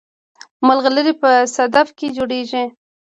ملغلرې 0.67 1.13
په 1.21 1.29
صدف 1.55 1.87
کې 1.97 2.07
جوړیږي 2.17 2.63